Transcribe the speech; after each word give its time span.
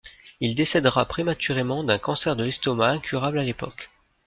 Il 0.39 0.55
décédera 0.55 1.05
prématurément 1.05 1.83
d'un 1.83 1.99
cancer 1.99 2.35
de 2.35 2.43
l'estomac 2.43 2.87
incurable 2.89 3.37
à 3.37 3.43
l'époque. 3.43 3.91